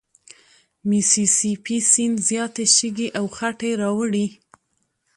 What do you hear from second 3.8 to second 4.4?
راوړي.